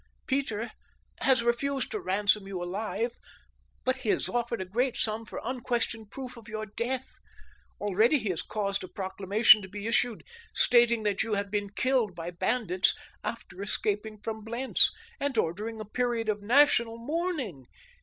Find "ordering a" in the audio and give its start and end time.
15.37-15.85